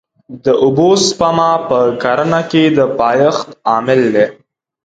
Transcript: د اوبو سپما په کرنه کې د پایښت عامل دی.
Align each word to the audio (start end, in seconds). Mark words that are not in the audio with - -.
د 0.45 0.45
اوبو 0.63 0.89
سپما 1.07 1.51
په 1.67 1.79
کرنه 2.03 2.41
کې 2.51 2.63
د 2.77 2.79
پایښت 2.99 3.47
عامل 3.69 4.01
دی. 4.15 4.27